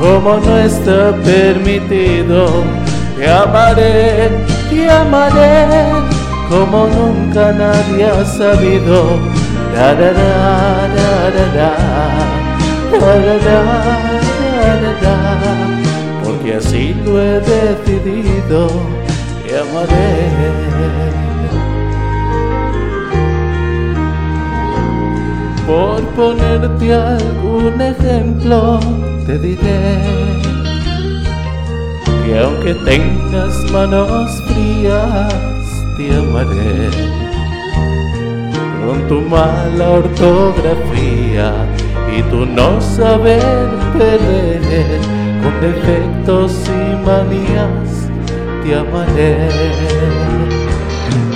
como 0.00 0.38
no 0.38 0.58
está 0.58 1.12
permitido. 1.24 2.64
Te 3.16 3.28
amaré, 3.28 4.30
te 4.70 4.90
amaré, 4.90 5.66
como 6.48 6.86
nunca 6.86 7.52
nadie 7.52 8.04
ha 8.06 8.24
sabido. 8.24 9.18
La, 9.74 9.92
la, 9.92 10.12
la, 10.12 11.72
porque 16.24 16.54
así 16.54 16.94
lo 17.04 17.20
he 17.20 17.40
decidido. 17.40 18.68
Te 19.44 19.58
amaré. 19.58 20.78
Por 25.66 26.02
ponerte 26.16 26.94
algún 26.94 27.80
ejemplo, 27.80 28.80
te 29.28 29.38
diré 29.40 29.98
que 32.24 32.38
aunque 32.38 32.72
tengas 32.86 33.70
manos 33.70 34.42
frías, 34.46 35.34
te 35.98 36.16
amaré. 36.16 36.88
Con 38.86 39.06
tu 39.06 39.20
mala 39.20 39.90
ortografía 40.02 41.52
y 42.16 42.22
tu 42.30 42.46
no 42.46 42.80
saber 42.80 43.68
leer, 43.98 44.98
con 45.42 45.54
defectos 45.60 46.52
y 46.66 47.06
manías, 47.06 48.08
te 48.64 48.76
amaré. 48.76 49.48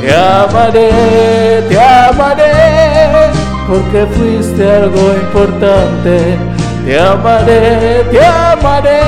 Te 0.00 0.12
amaré, 0.12 1.62
te 1.68 1.78
amaré 1.80 3.30
porque 3.68 4.06
fuiste 4.06 4.68
algo 4.68 5.14
importante. 5.22 6.55
Te 6.86 6.96
amaré, 7.00 8.04
te 8.12 8.24
amaré 8.24 9.00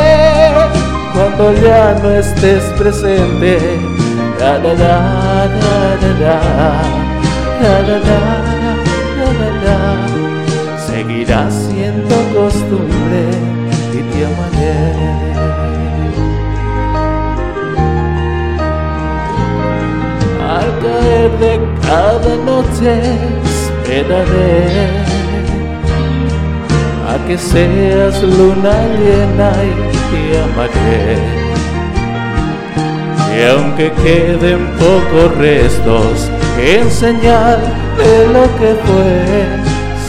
cuando 1.12 1.52
ya 1.62 1.94
no 2.02 2.10
estés 2.10 2.64
presente. 2.76 3.56
La, 4.40 4.58
la, 4.58 4.74
la, 4.74 5.46
Seguirá 10.88 11.48
siendo 11.48 12.16
costumbre 12.34 13.22
y 13.92 14.00
te 14.10 14.26
amaré. 14.26 14.76
Al 20.50 20.68
caer 20.82 21.30
de 21.38 21.52
cada 21.86 22.32
noche 22.44 22.90
esperaré 23.46 25.07
que 27.28 27.36
seas 27.36 28.22
luna 28.22 28.72
llena 28.98 29.52
y 29.62 29.72
te 30.08 30.22
amaré. 30.44 31.18
Y 33.36 33.42
aunque 33.52 33.92
queden 34.02 34.66
pocos 34.78 35.36
restos 35.36 36.30
en 36.58 36.90
señal 36.90 37.58
de 37.98 38.28
lo 38.32 38.44
que 38.58 38.70
fue, 38.86 39.44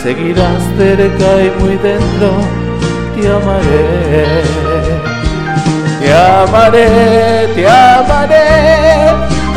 seguirás 0.01 0.63
cerca 0.77 1.29
y 1.43 1.51
muy 1.61 1.75
dentro, 1.89 2.29
te 3.13 3.27
amaré. 3.27 4.25
Te 5.99 6.13
amaré, 6.13 7.49
te 7.53 7.67
amaré, 7.67 9.09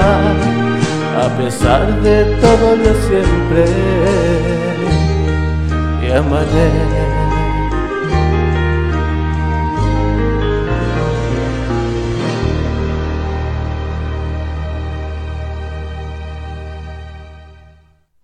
A 1.26 1.30
pesar 1.38 1.86
de 2.02 2.26
todo 2.42 2.76
lo 2.76 2.92
siempre, 3.08 3.66
te 6.00 6.14
amaré. 6.16 7.09